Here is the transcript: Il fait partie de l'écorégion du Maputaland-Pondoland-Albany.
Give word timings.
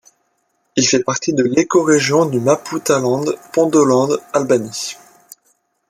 Il 0.75 0.83
fait 0.87 1.03
partie 1.03 1.31
de 1.31 1.43
l'écorégion 1.43 2.25
du 2.25 2.39
Maputaland-Pondoland-Albany. 2.39 4.95